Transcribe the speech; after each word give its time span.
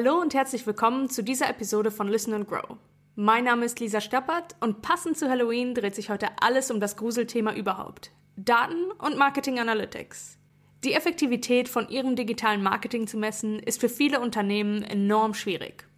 Hallo 0.00 0.20
und 0.20 0.32
herzlich 0.32 0.64
willkommen 0.64 1.10
zu 1.10 1.24
dieser 1.24 1.50
Episode 1.50 1.90
von 1.90 2.06
Listen 2.06 2.32
and 2.32 2.46
Grow. 2.46 2.76
Mein 3.16 3.42
Name 3.42 3.64
ist 3.64 3.80
Lisa 3.80 4.00
Stappert 4.00 4.54
und 4.60 4.80
passend 4.80 5.18
zu 5.18 5.28
Halloween 5.28 5.74
dreht 5.74 5.96
sich 5.96 6.08
heute 6.08 6.28
alles 6.40 6.70
um 6.70 6.78
das 6.78 6.96
Gruselthema 6.96 7.52
überhaupt. 7.52 8.12
Daten 8.36 8.92
und 8.98 9.18
Marketing 9.18 9.58
Analytics. 9.58 10.38
Die 10.84 10.92
Effektivität 10.92 11.68
von 11.68 11.88
ihrem 11.88 12.14
digitalen 12.14 12.62
Marketing 12.62 13.08
zu 13.08 13.16
messen, 13.16 13.58
ist 13.58 13.80
für 13.80 13.88
viele 13.88 14.20
Unternehmen 14.20 14.84
enorm 14.84 15.34
schwierig. 15.34 15.88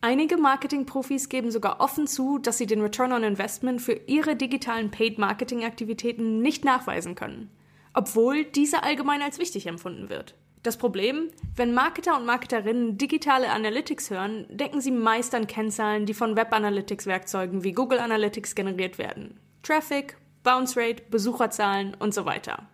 Einige 0.00 0.38
Marketingprofis 0.38 1.28
geben 1.28 1.50
sogar 1.50 1.82
offen 1.82 2.06
zu, 2.06 2.38
dass 2.38 2.56
sie 2.56 2.66
den 2.66 2.80
Return 2.80 3.12
on 3.12 3.24
Investment 3.24 3.82
für 3.82 4.00
ihre 4.06 4.36
digitalen 4.36 4.90
Paid-Marketing-Aktivitäten 4.90 6.40
nicht 6.40 6.64
nachweisen 6.64 7.14
können, 7.14 7.50
obwohl 7.92 8.44
diese 8.44 8.84
allgemein 8.84 9.20
als 9.20 9.38
wichtig 9.38 9.66
empfunden 9.66 10.08
wird. 10.08 10.34
Das 10.66 10.78
Problem, 10.78 11.28
wenn 11.54 11.74
Marketer 11.74 12.16
und 12.16 12.26
Marketerinnen 12.26 12.98
digitale 12.98 13.50
Analytics 13.50 14.10
hören, 14.10 14.46
denken 14.50 14.80
sie 14.80 14.90
meist 14.90 15.32
an 15.32 15.46
Kennzahlen, 15.46 16.06
die 16.06 16.12
von 16.12 16.34
Web 16.34 16.52
Analytics 16.52 17.06
Werkzeugen 17.06 17.62
wie 17.62 17.70
Google 17.70 18.00
Analytics 18.00 18.56
generiert 18.56 18.98
werden. 18.98 19.38
Traffic, 19.62 20.16
Bounce 20.42 20.76
Rate, 20.76 21.04
Besucherzahlen 21.08 21.94
und 21.94 22.12
so 22.14 22.24
weiter. 22.24 22.66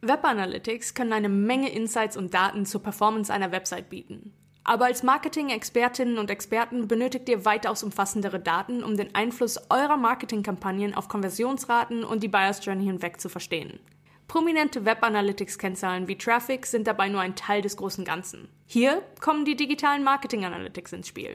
Web 0.00 0.24
Analytics 0.24 0.94
können 0.94 1.12
eine 1.12 1.28
Menge 1.28 1.70
Insights 1.70 2.16
und 2.16 2.34
Daten 2.34 2.66
zur 2.66 2.82
Performance 2.82 3.32
einer 3.32 3.52
Website 3.52 3.90
bieten. 3.90 4.34
Aber 4.64 4.86
als 4.86 5.04
Marketing-Expertinnen 5.04 6.18
und 6.18 6.32
Experten 6.32 6.88
benötigt 6.88 7.28
ihr 7.28 7.44
weitaus 7.44 7.84
umfassendere 7.84 8.40
Daten, 8.40 8.82
um 8.82 8.96
den 8.96 9.14
Einfluss 9.14 9.56
eurer 9.70 9.98
Marketingkampagnen 9.98 10.96
auf 10.96 11.06
Konversionsraten 11.06 12.02
und 12.02 12.24
die 12.24 12.28
Buyers 12.28 12.66
Journey 12.66 12.86
hinweg 12.86 13.20
zu 13.20 13.28
verstehen. 13.28 13.78
Prominente 14.30 14.84
Web 14.84 15.02
Analytics-Kennzahlen 15.02 16.06
wie 16.06 16.16
Traffic 16.16 16.64
sind 16.64 16.86
dabei 16.86 17.08
nur 17.08 17.20
ein 17.20 17.34
Teil 17.34 17.62
des 17.62 17.76
großen 17.76 18.04
Ganzen. 18.04 18.48
Hier 18.64 19.02
kommen 19.20 19.44
die 19.44 19.56
digitalen 19.56 20.04
Marketing 20.04 20.44
Analytics 20.44 20.92
ins 20.92 21.08
Spiel. 21.08 21.34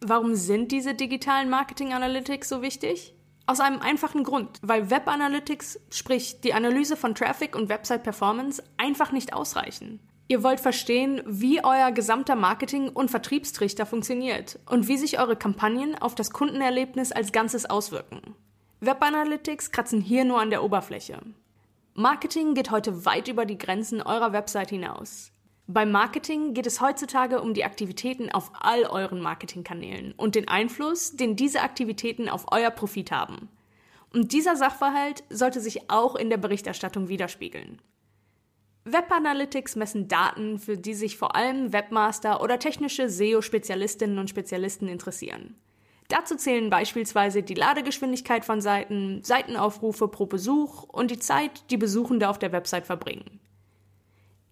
Warum 0.00 0.36
sind 0.36 0.72
diese 0.72 0.94
digitalen 0.94 1.50
Marketing 1.50 1.92
Analytics 1.92 2.48
so 2.48 2.62
wichtig? 2.62 3.14
Aus 3.44 3.60
einem 3.60 3.82
einfachen 3.82 4.24
Grund, 4.24 4.58
weil 4.62 4.88
Web 4.88 5.06
Analytics, 5.06 5.78
sprich 5.90 6.40
die 6.40 6.54
Analyse 6.54 6.96
von 6.96 7.14
Traffic 7.14 7.56
und 7.56 7.68
Website 7.68 8.02
Performance, 8.02 8.64
einfach 8.78 9.12
nicht 9.12 9.34
ausreichen. 9.34 10.00
Ihr 10.28 10.42
wollt 10.42 10.60
verstehen, 10.60 11.20
wie 11.26 11.62
euer 11.62 11.92
gesamter 11.92 12.36
Marketing- 12.36 12.88
und 12.88 13.10
Vertriebstrichter 13.10 13.84
funktioniert 13.84 14.60
und 14.64 14.88
wie 14.88 14.96
sich 14.96 15.20
eure 15.20 15.36
Kampagnen 15.36 15.94
auf 15.94 16.14
das 16.14 16.30
Kundenerlebnis 16.30 17.12
als 17.12 17.32
Ganzes 17.32 17.68
auswirken. 17.68 18.34
Web 18.86 19.02
Analytics 19.02 19.72
kratzen 19.72 20.00
hier 20.00 20.24
nur 20.24 20.40
an 20.40 20.50
der 20.50 20.62
Oberfläche. 20.62 21.18
Marketing 21.94 22.54
geht 22.54 22.70
heute 22.70 23.04
weit 23.04 23.26
über 23.26 23.44
die 23.44 23.58
Grenzen 23.58 24.00
eurer 24.00 24.32
Website 24.32 24.70
hinaus. 24.70 25.32
Beim 25.66 25.90
Marketing 25.90 26.54
geht 26.54 26.68
es 26.68 26.80
heutzutage 26.80 27.40
um 27.40 27.52
die 27.52 27.64
Aktivitäten 27.64 28.30
auf 28.30 28.52
all 28.60 28.84
euren 28.84 29.20
Marketingkanälen 29.20 30.12
und 30.16 30.36
den 30.36 30.46
Einfluss, 30.46 31.16
den 31.16 31.34
diese 31.34 31.62
Aktivitäten 31.62 32.28
auf 32.28 32.46
euer 32.52 32.70
Profit 32.70 33.10
haben. 33.10 33.48
Und 34.12 34.30
dieser 34.30 34.54
Sachverhalt 34.54 35.24
sollte 35.30 35.58
sich 35.58 35.90
auch 35.90 36.14
in 36.14 36.30
der 36.30 36.36
Berichterstattung 36.36 37.08
widerspiegeln. 37.08 37.82
Web 38.84 39.10
Analytics 39.10 39.74
messen 39.74 40.06
Daten, 40.06 40.60
für 40.60 40.78
die 40.78 40.94
sich 40.94 41.18
vor 41.18 41.34
allem 41.34 41.72
Webmaster 41.72 42.40
oder 42.40 42.60
technische 42.60 43.08
SEO-Spezialistinnen 43.08 44.20
und 44.20 44.30
Spezialisten 44.30 44.86
interessieren. 44.86 45.56
Dazu 46.08 46.36
zählen 46.36 46.70
beispielsweise 46.70 47.42
die 47.42 47.54
Ladegeschwindigkeit 47.54 48.44
von 48.44 48.60
Seiten, 48.60 49.22
Seitenaufrufe 49.24 50.08
pro 50.08 50.26
Besuch 50.26 50.84
und 50.84 51.10
die 51.10 51.18
Zeit, 51.18 51.70
die 51.70 51.76
Besuchende 51.76 52.28
auf 52.28 52.38
der 52.38 52.52
Website 52.52 52.86
verbringen. 52.86 53.40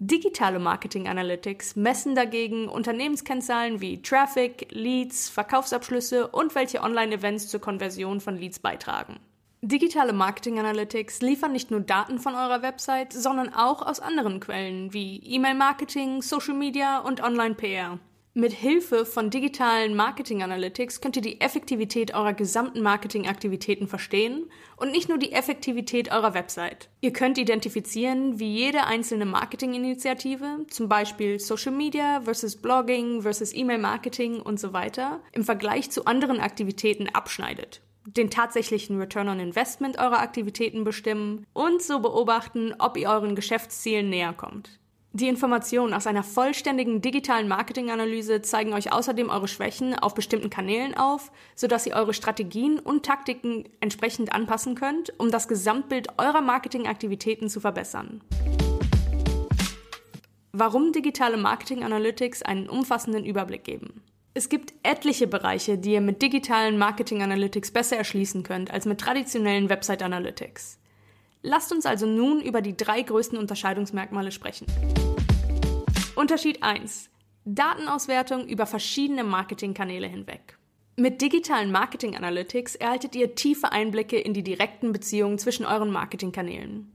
Digitale 0.01 0.59
Marketing 0.59 1.07
Analytics 1.07 1.77
messen 1.77 2.17
dagegen 2.17 2.69
Unternehmenskennzahlen 2.69 3.81
wie 3.81 4.03
Traffic, 4.03 4.67
Leads, 4.71 5.31
Verkaufsabschlüsse 5.31 6.29
und 6.29 6.55
welche 6.57 6.83
Online-Events 6.83 7.49
zur 7.49 7.61
Konversion 7.61 8.21
von 8.21 8.37
Leads 8.37 8.59
beitragen. 8.59 9.21
Digitale 9.63 10.13
Marketing 10.13 10.59
Analytics 10.59 11.23
liefern 11.23 11.53
nicht 11.53 11.71
nur 11.71 11.81
Daten 11.81 12.19
von 12.19 12.35
eurer 12.35 12.61
Website, 12.61 13.15
sondern 13.15 13.55
auch 13.55 13.81
aus 13.81 13.99
anderen 13.99 14.41
Quellen 14.41 14.93
wie 14.93 15.23
E-Mail-Marketing, 15.25 16.21
Social 16.21 16.55
Media 16.55 16.99
und 16.99 17.23
Online-PR. 17.23 17.99
Mit 18.37 18.53
Hilfe 18.53 19.07
von 19.07 19.31
digitalen 19.31 19.95
Marketing 19.95 20.43
Analytics 20.43 21.01
könnt 21.01 21.15
ihr 21.15 21.23
die 21.23 21.41
Effektivität 21.41 22.15
eurer 22.15 22.33
gesamten 22.33 22.83
Marketingaktivitäten 22.83 23.87
verstehen 23.87 24.51
und 24.77 24.91
nicht 24.91 25.09
nur 25.09 25.19
die 25.19 25.31
Effektivität 25.31 26.11
eurer 26.11 26.35
Website. 26.35 26.89
Ihr 27.01 27.13
könnt 27.13 27.39
identifizieren, 27.39 28.41
wie 28.41 28.53
jede 28.53 28.87
einzelne 28.87 29.25
Marketinginitiative, 29.25 30.67
zum 30.69 30.89
Beispiel 30.89 31.39
Social 31.39 31.71
Media 31.71 32.23
versus 32.23 32.57
Blogging 32.57 33.23
versus 33.23 33.55
E-Mail 33.55 33.79
Marketing 33.79 34.41
und 34.41 34.59
so 34.59 34.73
weiter, 34.73 35.21
im 35.31 35.45
Vergleich 35.45 35.93
zu 35.93 36.07
anderen 36.07 36.41
Aktivitäten 36.41 37.09
abschneidet 37.09 37.83
den 38.07 38.29
tatsächlichen 38.29 38.99
Return 38.99 39.31
on 39.31 39.41
Investment 39.41 39.99
eurer 39.99 40.19
Aktivitäten 40.19 40.85
bestimmen 40.85 41.47
und 41.55 41.81
so 41.81 42.01
beobachten, 42.01 42.75
ob 42.79 42.99
ihr 42.99 43.09
euren 43.09 43.35
Geschäftszielen 43.35 44.11
näher 44.11 44.35
kommt. 44.35 44.79
Die 45.17 45.29
Informationen 45.29 45.95
aus 45.95 46.09
einer 46.09 46.25
vollständigen 46.25 47.01
digitalen 47.01 47.47
Marketinganalyse 47.47 48.43
zeigen 48.43 48.73
euch 48.73 48.93
außerdem 48.93 49.31
eure 49.31 49.47
Schwächen 49.47 49.97
auf 49.97 50.13
bestimmten 50.13 50.51
Kanälen 50.51 50.97
auf, 50.97 51.31
sodass 51.55 51.87
ihr 51.87 51.95
eure 51.95 52.13
Strategien 52.13 52.81
und 52.81 53.07
Taktiken 53.07 53.63
entsprechend 53.79 54.33
anpassen 54.33 54.75
könnt, 54.75 55.13
um 55.21 55.31
das 55.31 55.47
Gesamtbild 55.47 56.09
eurer 56.19 56.41
Marketingaktivitäten 56.41 57.49
zu 57.49 57.61
verbessern. 57.61 58.23
Warum 60.51 60.91
digitale 60.91 61.37
Marketing 61.37 61.85
Analytics 61.85 62.43
einen 62.43 62.69
umfassenden 62.69 63.25
Überblick 63.25 63.63
geben? 63.63 64.03
Es 64.35 64.49
gibt 64.49 64.75
etliche 64.83 65.29
Bereiche, 65.29 65.79
die 65.79 65.93
ihr 65.93 66.01
mit 66.01 66.23
digitalen 66.23 66.77
Marketing 66.77 67.23
Analytics 67.23 67.71
besser 67.71 67.97
erschließen 67.97 68.43
könnt 68.43 68.73
als 68.73 68.85
mit 68.85 69.01
traditionellen 69.01 69.69
Website 69.69 70.03
Analytics. 70.03 70.81
Lasst 71.47 71.73
uns 71.73 71.85
also 71.85 72.07
nun 72.07 72.41
über 72.41 72.63
die 72.63 72.75
drei 72.75 73.03
größten 73.03 73.37
Unterscheidungsmerkmale 73.37 74.33
sprechen. 74.33 74.67
Unterschied 76.17 76.63
1. 76.63 77.11
Datenauswertung 77.45 78.49
über 78.49 78.65
verschiedene 78.65 79.25
Marketingkanäle 79.25 80.07
hinweg. 80.07 80.57
Mit 80.97 81.21
digitalen 81.21 81.71
Marketing 81.71 82.17
Analytics 82.17 82.77
erhaltet 82.77 83.15
ihr 83.15 83.35
tiefe 83.35 83.73
Einblicke 83.73 84.19
in 84.19 84.33
die 84.33 84.43
direkten 84.43 84.93
Beziehungen 84.93 85.39
zwischen 85.39 85.67
euren 85.67 85.91
Marketingkanälen. 85.91 86.91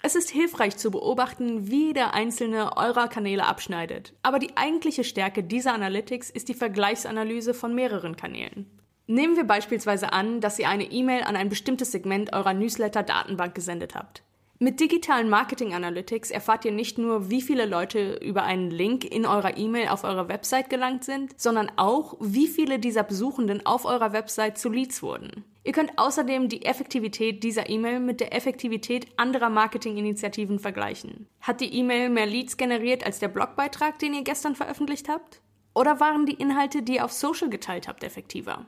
Es 0.00 0.14
ist 0.14 0.30
hilfreich 0.30 0.78
zu 0.78 0.90
beobachten, 0.90 1.70
wie 1.70 1.92
der 1.92 2.14
einzelne 2.14 2.78
eurer 2.78 3.08
Kanäle 3.08 3.44
abschneidet. 3.44 4.14
Aber 4.22 4.38
die 4.38 4.56
eigentliche 4.56 5.04
Stärke 5.04 5.44
dieser 5.44 5.74
Analytics 5.74 6.30
ist 6.30 6.48
die 6.48 6.54
Vergleichsanalyse 6.54 7.52
von 7.52 7.74
mehreren 7.74 8.16
Kanälen. 8.16 8.70
Nehmen 9.06 9.36
wir 9.36 9.44
beispielsweise 9.44 10.12
an, 10.12 10.40
dass 10.40 10.58
ihr 10.58 10.68
eine 10.68 10.90
E-Mail 10.90 11.24
an 11.24 11.36
ein 11.36 11.48
bestimmtes 11.48 11.92
Segment 11.92 12.32
eurer 12.32 12.54
Newsletter-Datenbank 12.54 13.54
gesendet 13.54 13.94
habt. 13.94 14.22
Mit 14.62 14.78
digitalen 14.78 15.28
Marketing 15.28 15.74
Analytics 15.74 16.30
erfahrt 16.30 16.64
ihr 16.64 16.70
nicht 16.70 16.96
nur, 16.96 17.30
wie 17.30 17.42
viele 17.42 17.66
Leute 17.66 18.14
über 18.22 18.44
einen 18.44 18.70
Link 18.70 19.04
in 19.04 19.26
eurer 19.26 19.56
E-Mail 19.56 19.88
auf 19.88 20.04
eure 20.04 20.28
Website 20.28 20.70
gelangt 20.70 21.02
sind, 21.02 21.34
sondern 21.36 21.72
auch, 21.74 22.14
wie 22.20 22.46
viele 22.46 22.78
dieser 22.78 23.02
Besuchenden 23.02 23.66
auf 23.66 23.84
eurer 23.84 24.12
Website 24.12 24.58
zu 24.58 24.68
Leads 24.68 25.02
wurden. 25.02 25.44
Ihr 25.64 25.72
könnt 25.72 25.98
außerdem 25.98 26.48
die 26.48 26.64
Effektivität 26.64 27.42
dieser 27.42 27.68
E-Mail 27.68 27.98
mit 27.98 28.20
der 28.20 28.36
Effektivität 28.36 29.08
anderer 29.16 29.50
Marketinginitiativen 29.50 30.60
vergleichen. 30.60 31.26
Hat 31.40 31.60
die 31.60 31.74
E-Mail 31.74 32.08
mehr 32.08 32.26
Leads 32.26 32.56
generiert 32.56 33.04
als 33.04 33.18
der 33.18 33.28
Blogbeitrag, 33.28 33.98
den 33.98 34.14
ihr 34.14 34.22
gestern 34.22 34.54
veröffentlicht 34.54 35.08
habt? 35.08 35.40
Oder 35.74 35.98
waren 35.98 36.24
die 36.24 36.34
Inhalte, 36.34 36.82
die 36.82 36.96
ihr 36.96 37.04
auf 37.04 37.12
Social 37.12 37.50
geteilt 37.50 37.88
habt, 37.88 38.04
effektiver? 38.04 38.66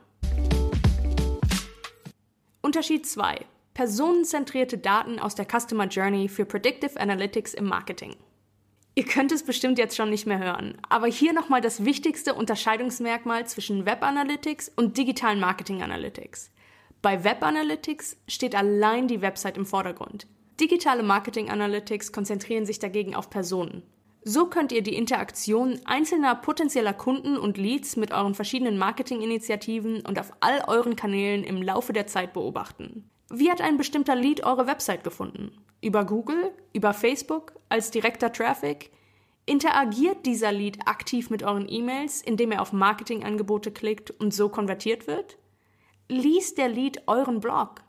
Unterschied 2.75 3.05
2. 3.05 3.37
Personenzentrierte 3.73 4.77
Daten 4.77 5.17
aus 5.17 5.33
der 5.33 5.45
Customer 5.45 5.85
Journey 5.85 6.27
für 6.27 6.43
Predictive 6.43 6.99
Analytics 6.99 7.53
im 7.53 7.63
Marketing. 7.67 8.17
Ihr 8.95 9.05
könnt 9.05 9.31
es 9.31 9.43
bestimmt 9.43 9.77
jetzt 9.77 9.95
schon 9.95 10.09
nicht 10.09 10.27
mehr 10.27 10.39
hören, 10.39 10.77
aber 10.89 11.07
hier 11.07 11.31
nochmal 11.31 11.61
das 11.61 11.85
wichtigste 11.85 12.33
Unterscheidungsmerkmal 12.33 13.47
zwischen 13.47 13.85
Web 13.85 14.03
Analytics 14.03 14.73
und 14.75 14.97
digitalen 14.97 15.39
Marketing 15.39 15.83
Analytics. 15.83 16.51
Bei 17.01 17.23
Web 17.23 17.43
Analytics 17.43 18.17
steht 18.27 18.55
allein 18.55 19.07
die 19.07 19.21
Website 19.21 19.55
im 19.55 19.65
Vordergrund. 19.65 20.27
Digitale 20.59 21.01
Marketing 21.01 21.49
Analytics 21.49 22.11
konzentrieren 22.11 22.65
sich 22.65 22.79
dagegen 22.79 23.15
auf 23.15 23.29
Personen. 23.29 23.83
So 24.27 24.47
könnt 24.47 24.71
ihr 24.71 24.81
die 24.81 24.95
Interaktion 24.95 25.79
einzelner 25.85 26.33
potenzieller 26.33 26.93
Kunden 26.93 27.37
und 27.37 27.59
Leads 27.59 27.95
mit 27.95 28.11
euren 28.11 28.33
verschiedenen 28.33 28.75
Marketinginitiativen 28.75 30.01
und 30.01 30.19
auf 30.19 30.33
all 30.39 30.63
euren 30.65 30.95
Kanälen 30.95 31.43
im 31.43 31.61
Laufe 31.61 31.93
der 31.93 32.07
Zeit 32.07 32.33
beobachten. 32.33 33.07
Wie 33.29 33.51
hat 33.51 33.61
ein 33.61 33.77
bestimmter 33.77 34.15
Lead 34.15 34.43
eure 34.43 34.65
Website 34.65 35.03
gefunden? 35.03 35.51
Über 35.79 36.05
Google? 36.05 36.51
Über 36.73 36.95
Facebook? 36.95 37.53
Als 37.69 37.91
direkter 37.91 38.33
Traffic? 38.33 38.89
Interagiert 39.45 40.25
dieser 40.25 40.51
Lead 40.51 40.79
aktiv 40.87 41.29
mit 41.29 41.43
euren 41.43 41.69
E-Mails, 41.69 42.23
indem 42.23 42.51
er 42.51 42.63
auf 42.63 42.73
Marketingangebote 42.73 43.69
klickt 43.69 44.09
und 44.09 44.33
so 44.33 44.49
konvertiert 44.49 45.05
wird? 45.05 45.37
Liest 46.09 46.57
der 46.57 46.69
Lead 46.69 47.03
euren 47.05 47.41
Blog? 47.41 47.83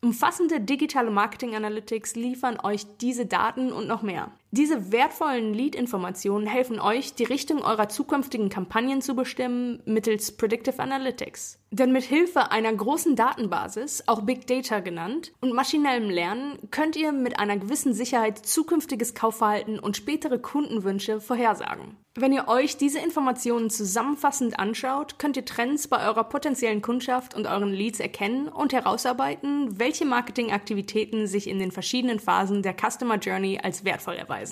Umfassende 0.00 0.60
digitale 0.60 1.12
Marketing 1.12 1.54
Analytics 1.54 2.16
liefern 2.16 2.58
euch 2.60 2.86
diese 2.98 3.24
Daten 3.24 3.72
und 3.72 3.86
noch 3.86 4.02
mehr. 4.02 4.32
Diese 4.56 4.92
wertvollen 4.92 5.52
Lead-Informationen 5.52 6.46
helfen 6.46 6.78
euch, 6.78 7.14
die 7.14 7.24
Richtung 7.24 7.64
eurer 7.64 7.88
zukünftigen 7.88 8.50
Kampagnen 8.50 9.02
zu 9.02 9.16
bestimmen 9.16 9.82
mittels 9.84 10.36
Predictive 10.36 10.78
Analytics. 10.78 11.58
Denn 11.72 11.90
mit 11.90 12.04
Hilfe 12.04 12.52
einer 12.52 12.72
großen 12.72 13.16
Datenbasis, 13.16 14.04
auch 14.06 14.22
Big 14.22 14.46
Data 14.46 14.78
genannt, 14.78 15.32
und 15.40 15.54
maschinellem 15.54 16.08
Lernen 16.08 16.56
könnt 16.70 16.94
ihr 16.94 17.10
mit 17.10 17.40
einer 17.40 17.56
gewissen 17.56 17.94
Sicherheit 17.94 18.38
zukünftiges 18.38 19.14
Kaufverhalten 19.14 19.80
und 19.80 19.96
spätere 19.96 20.38
Kundenwünsche 20.38 21.20
vorhersagen. 21.20 21.96
Wenn 22.16 22.32
ihr 22.32 22.46
euch 22.46 22.76
diese 22.76 23.00
Informationen 23.00 23.70
zusammenfassend 23.70 24.60
anschaut, 24.60 25.18
könnt 25.18 25.36
ihr 25.36 25.44
Trends 25.44 25.88
bei 25.88 26.06
eurer 26.06 26.22
potenziellen 26.22 26.80
Kundschaft 26.80 27.34
und 27.34 27.48
euren 27.48 27.72
Leads 27.72 27.98
erkennen 27.98 28.46
und 28.46 28.72
herausarbeiten, 28.72 29.80
welche 29.80 30.04
Marketingaktivitäten 30.04 31.26
sich 31.26 31.48
in 31.48 31.58
den 31.58 31.72
verschiedenen 31.72 32.20
Phasen 32.20 32.62
der 32.62 32.76
Customer 32.76 33.16
Journey 33.16 33.58
als 33.60 33.84
wertvoll 33.84 34.14
erweisen. 34.14 34.43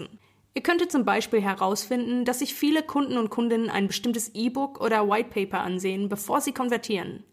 Ihr 0.54 0.62
könntet 0.62 0.92
zum 0.92 1.04
Beispiel 1.04 1.40
herausfinden, 1.40 2.24
dass 2.24 2.40
sich 2.40 2.54
viele 2.54 2.82
Kunden 2.82 3.16
und 3.16 3.30
Kundinnen 3.30 3.70
ein 3.70 3.86
bestimmtes 3.86 4.34
E-Book 4.34 4.80
oder 4.80 5.08
White 5.08 5.30
Paper 5.30 5.60
ansehen, 5.60 6.08
bevor 6.08 6.40
sie 6.40 6.52
konvertieren. 6.52 7.24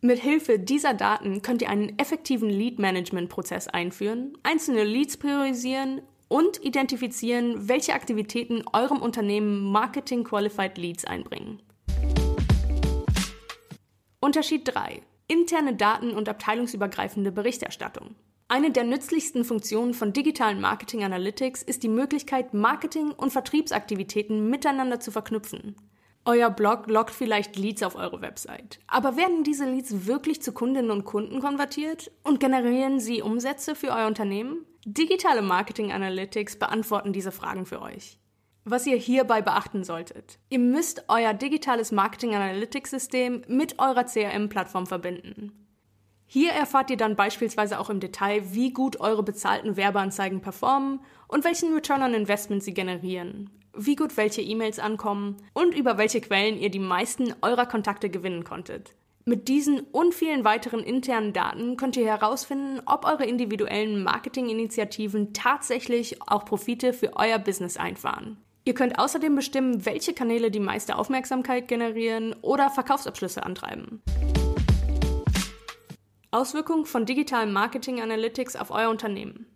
Mit 0.00 0.18
Hilfe 0.18 0.58
dieser 0.58 0.94
Daten 0.94 1.42
könnt 1.42 1.62
ihr 1.62 1.68
einen 1.68 1.98
effektiven 1.98 2.50
Lead-Management-Prozess 2.50 3.68
einführen, 3.68 4.36
einzelne 4.42 4.84
Leads 4.84 5.16
priorisieren 5.16 6.00
und 6.28 6.64
identifizieren, 6.64 7.68
welche 7.68 7.92
Aktivitäten 7.92 8.64
eurem 8.72 9.02
Unternehmen 9.02 9.70
Marketing 9.70 10.24
Qualified 10.24 10.78
Leads 10.78 11.04
einbringen. 11.04 11.62
Unterschied 14.18 14.62
3. 14.64 15.02
Interne 15.28 15.76
Daten 15.76 16.12
und 16.12 16.28
abteilungsübergreifende 16.28 17.30
Berichterstattung. 17.30 18.16
Eine 18.52 18.70
der 18.70 18.84
nützlichsten 18.84 19.46
Funktionen 19.46 19.94
von 19.94 20.12
digitalen 20.12 20.60
Marketing 20.60 21.04
Analytics 21.04 21.62
ist 21.62 21.82
die 21.82 21.88
Möglichkeit, 21.88 22.52
Marketing- 22.52 23.12
und 23.12 23.32
Vertriebsaktivitäten 23.32 24.50
miteinander 24.50 25.00
zu 25.00 25.10
verknüpfen. 25.10 25.74
Euer 26.26 26.50
Blog 26.50 26.86
lockt 26.86 27.12
vielleicht 27.14 27.56
Leads 27.56 27.82
auf 27.82 27.96
eure 27.96 28.20
Website. 28.20 28.78
Aber 28.88 29.16
werden 29.16 29.42
diese 29.42 29.64
Leads 29.64 30.06
wirklich 30.06 30.42
zu 30.42 30.52
Kundinnen 30.52 30.90
und 30.90 31.06
Kunden 31.06 31.40
konvertiert 31.40 32.10
und 32.24 32.40
generieren 32.40 33.00
sie 33.00 33.22
Umsätze 33.22 33.74
für 33.74 33.88
euer 33.88 34.06
Unternehmen? 34.06 34.66
Digitale 34.84 35.40
Marketing 35.40 35.90
Analytics 35.90 36.58
beantworten 36.58 37.14
diese 37.14 37.32
Fragen 37.32 37.64
für 37.64 37.80
euch. 37.80 38.18
Was 38.66 38.86
ihr 38.86 38.98
hierbei 38.98 39.40
beachten 39.40 39.82
solltet. 39.82 40.38
Ihr 40.50 40.58
müsst 40.58 41.06
euer 41.08 41.32
digitales 41.32 41.90
Marketing 41.90 42.34
Analytics 42.34 42.90
System 42.90 43.44
mit 43.48 43.78
eurer 43.78 44.04
CRM-Plattform 44.04 44.86
verbinden. 44.86 45.61
Hier 46.34 46.52
erfahrt 46.52 46.88
ihr 46.88 46.96
dann 46.96 47.14
beispielsweise 47.14 47.78
auch 47.78 47.90
im 47.90 48.00
Detail, 48.00 48.54
wie 48.54 48.72
gut 48.72 48.98
eure 49.00 49.22
bezahlten 49.22 49.76
Werbeanzeigen 49.76 50.40
performen 50.40 51.00
und 51.28 51.44
welchen 51.44 51.74
Return 51.74 52.02
on 52.02 52.14
Investment 52.14 52.62
sie 52.62 52.72
generieren, 52.72 53.50
wie 53.76 53.96
gut 53.96 54.16
welche 54.16 54.40
E-Mails 54.40 54.78
ankommen 54.78 55.36
und 55.52 55.74
über 55.74 55.98
welche 55.98 56.22
Quellen 56.22 56.56
ihr 56.58 56.70
die 56.70 56.78
meisten 56.78 57.34
eurer 57.42 57.66
Kontakte 57.66 58.08
gewinnen 58.08 58.44
konntet. 58.44 58.94
Mit 59.26 59.48
diesen 59.48 59.80
und 59.80 60.14
vielen 60.14 60.42
weiteren 60.42 60.80
internen 60.80 61.34
Daten 61.34 61.76
könnt 61.76 61.98
ihr 61.98 62.06
herausfinden, 62.06 62.80
ob 62.86 63.04
eure 63.04 63.26
individuellen 63.26 64.02
Marketinginitiativen 64.02 65.34
tatsächlich 65.34 66.22
auch 66.22 66.46
Profite 66.46 66.94
für 66.94 67.14
euer 67.14 67.40
Business 67.40 67.76
einfahren. 67.76 68.38
Ihr 68.64 68.72
könnt 68.72 68.98
außerdem 68.98 69.34
bestimmen, 69.34 69.84
welche 69.84 70.14
Kanäle 70.14 70.50
die 70.50 70.60
meiste 70.60 70.96
Aufmerksamkeit 70.96 71.68
generieren 71.68 72.34
oder 72.40 72.70
Verkaufsabschlüsse 72.70 73.44
antreiben. 73.44 74.00
Auswirkungen 76.34 76.86
von 76.86 77.04
digitalem 77.04 77.52
Marketing 77.52 78.00
Analytics 78.00 78.56
auf 78.56 78.70
euer 78.70 78.88
Unternehmen. 78.88 79.46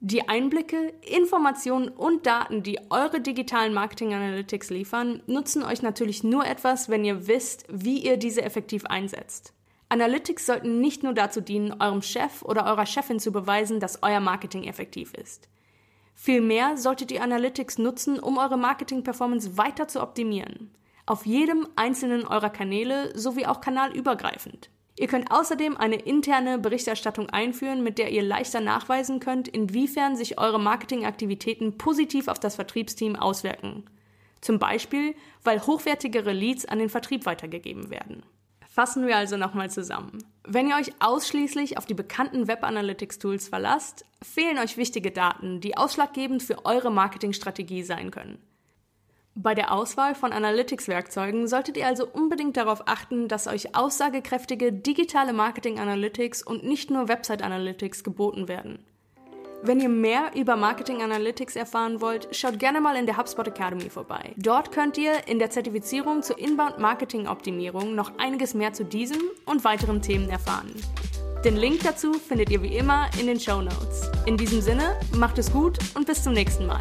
Die 0.00 0.26
Einblicke, 0.30 0.94
Informationen 1.02 1.88
und 1.88 2.24
Daten, 2.24 2.62
die 2.62 2.78
eure 2.88 3.20
digitalen 3.20 3.74
Marketing 3.74 4.14
Analytics 4.14 4.70
liefern, 4.70 5.22
nutzen 5.26 5.62
euch 5.62 5.82
natürlich 5.82 6.24
nur 6.24 6.46
etwas, 6.46 6.88
wenn 6.88 7.04
ihr 7.04 7.26
wisst, 7.26 7.66
wie 7.68 7.98
ihr 7.98 8.16
diese 8.16 8.40
effektiv 8.40 8.86
einsetzt. 8.86 9.52
Analytics 9.90 10.46
sollten 10.46 10.80
nicht 10.80 11.02
nur 11.02 11.12
dazu 11.12 11.42
dienen, 11.42 11.82
eurem 11.82 12.00
Chef 12.00 12.42
oder 12.42 12.64
eurer 12.64 12.86
Chefin 12.86 13.20
zu 13.20 13.30
beweisen, 13.30 13.78
dass 13.78 14.02
euer 14.02 14.20
Marketing 14.20 14.64
effektiv 14.64 15.12
ist. 15.12 15.50
Vielmehr 16.14 16.78
solltet 16.78 17.12
ihr 17.12 17.22
Analytics 17.22 17.76
nutzen, 17.76 18.18
um 18.18 18.38
eure 18.38 18.56
Marketing-Performance 18.56 19.58
weiter 19.58 19.86
zu 19.86 20.00
optimieren. 20.00 20.70
Auf 21.04 21.26
jedem 21.26 21.68
einzelnen 21.76 22.26
eurer 22.26 22.50
Kanäle 22.50 23.16
sowie 23.18 23.44
auch 23.44 23.60
kanalübergreifend. 23.60 24.70
Ihr 24.98 25.08
könnt 25.08 25.30
außerdem 25.30 25.76
eine 25.76 25.96
interne 25.96 26.58
Berichterstattung 26.58 27.28
einführen, 27.28 27.82
mit 27.82 27.98
der 27.98 28.10
ihr 28.10 28.22
leichter 28.22 28.60
nachweisen 28.60 29.20
könnt, 29.20 29.46
inwiefern 29.46 30.16
sich 30.16 30.38
eure 30.38 30.58
Marketingaktivitäten 30.58 31.76
positiv 31.76 32.28
auf 32.28 32.40
das 32.40 32.56
Vertriebsteam 32.56 33.14
auswirken. 33.14 33.84
Zum 34.40 34.58
Beispiel, 34.58 35.14
weil 35.44 35.60
hochwertigere 35.60 36.32
Leads 36.32 36.66
an 36.66 36.78
den 36.78 36.88
Vertrieb 36.88 37.26
weitergegeben 37.26 37.90
werden. 37.90 38.22
Fassen 38.68 39.06
wir 39.06 39.16
also 39.16 39.36
nochmal 39.36 39.70
zusammen. 39.70 40.18
Wenn 40.44 40.68
ihr 40.68 40.76
euch 40.76 40.92
ausschließlich 41.00 41.78
auf 41.78 41.86
die 41.86 41.94
bekannten 41.94 42.46
Web 42.46 42.62
Analytics 42.62 43.18
Tools 43.18 43.48
verlasst, 43.48 44.04
fehlen 44.22 44.58
euch 44.58 44.76
wichtige 44.76 45.10
Daten, 45.10 45.60
die 45.60 45.76
ausschlaggebend 45.76 46.42
für 46.42 46.64
eure 46.64 46.92
Marketingstrategie 46.92 47.82
sein 47.82 48.10
können. 48.10 48.38
Bei 49.38 49.54
der 49.54 49.70
Auswahl 49.70 50.14
von 50.14 50.32
Analytics-Werkzeugen 50.32 51.46
solltet 51.46 51.76
ihr 51.76 51.86
also 51.86 52.08
unbedingt 52.10 52.56
darauf 52.56 52.88
achten, 52.88 53.28
dass 53.28 53.46
euch 53.46 53.76
aussagekräftige 53.76 54.72
digitale 54.72 55.34
Marketing-Analytics 55.34 56.42
und 56.42 56.64
nicht 56.64 56.90
nur 56.90 57.08
Website-Analytics 57.08 58.02
geboten 58.02 58.48
werden. 58.48 58.78
Wenn 59.62 59.78
ihr 59.78 59.90
mehr 59.90 60.30
über 60.34 60.56
Marketing 60.56 61.02
Analytics 61.02 61.54
erfahren 61.54 62.00
wollt, 62.00 62.28
schaut 62.34 62.58
gerne 62.58 62.80
mal 62.80 62.96
in 62.96 63.04
der 63.04 63.18
HubSpot 63.18 63.46
Academy 63.46 63.90
vorbei. 63.90 64.32
Dort 64.38 64.72
könnt 64.72 64.96
ihr 64.96 65.28
in 65.28 65.38
der 65.38 65.50
Zertifizierung 65.50 66.22
zur 66.22 66.38
Inbound 66.38 66.78
Marketing 66.78 67.26
Optimierung 67.28 67.94
noch 67.94 68.18
einiges 68.18 68.54
mehr 68.54 68.72
zu 68.72 68.86
diesem 68.86 69.20
und 69.44 69.64
weiteren 69.64 70.00
Themen 70.00 70.30
erfahren. 70.30 70.72
Den 71.44 71.56
Link 71.56 71.82
dazu 71.82 72.14
findet 72.14 72.48
ihr 72.50 72.62
wie 72.62 72.74
immer 72.74 73.10
in 73.20 73.26
den 73.26 73.38
Show 73.38 73.60
Notes. 73.60 74.10
In 74.24 74.38
diesem 74.38 74.62
Sinne, 74.62 74.98
macht 75.14 75.36
es 75.36 75.52
gut 75.52 75.78
und 75.94 76.06
bis 76.06 76.22
zum 76.22 76.32
nächsten 76.32 76.66
Mal. 76.66 76.80